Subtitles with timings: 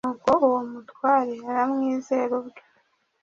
[0.03, 2.61] nuko uwo mutware aramwizera ubwe